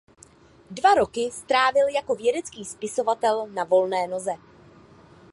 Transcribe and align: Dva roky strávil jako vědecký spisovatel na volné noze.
Dva 0.71 0.93
roky 0.95 1.31
strávil 1.31 1.87
jako 1.87 2.15
vědecký 2.15 2.65
spisovatel 2.65 3.47
na 3.47 3.63
volné 3.63 4.07
noze. 4.07 4.33